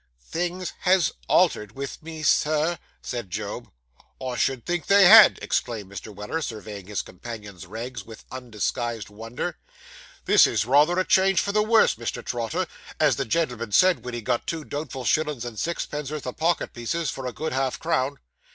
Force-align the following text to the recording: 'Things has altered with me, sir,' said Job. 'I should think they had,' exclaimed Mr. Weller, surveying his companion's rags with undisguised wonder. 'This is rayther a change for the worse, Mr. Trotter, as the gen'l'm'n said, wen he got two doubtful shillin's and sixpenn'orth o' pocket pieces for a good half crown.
'Things 0.31 0.73
has 0.79 1.11
altered 1.27 1.73
with 1.73 2.01
me, 2.01 2.23
sir,' 2.23 2.79
said 3.03 3.29
Job. 3.29 3.69
'I 4.19 4.35
should 4.35 4.65
think 4.65 4.87
they 4.87 5.05
had,' 5.05 5.37
exclaimed 5.43 5.91
Mr. 5.91 6.11
Weller, 6.11 6.41
surveying 6.41 6.87
his 6.87 7.03
companion's 7.03 7.67
rags 7.67 8.03
with 8.03 8.25
undisguised 8.31 9.11
wonder. 9.11 9.59
'This 10.25 10.47
is 10.47 10.65
rayther 10.65 10.97
a 10.99 11.05
change 11.05 11.39
for 11.39 11.51
the 11.51 11.61
worse, 11.61 11.93
Mr. 11.97 12.25
Trotter, 12.25 12.65
as 12.99 13.17
the 13.17 13.25
gen'l'm'n 13.25 13.71
said, 13.73 14.03
wen 14.03 14.15
he 14.15 14.21
got 14.21 14.47
two 14.47 14.63
doubtful 14.65 15.05
shillin's 15.05 15.45
and 15.45 15.59
sixpenn'orth 15.59 16.25
o' 16.25 16.33
pocket 16.33 16.73
pieces 16.73 17.11
for 17.11 17.27
a 17.27 17.31
good 17.31 17.53
half 17.53 17.77
crown. 17.77 18.17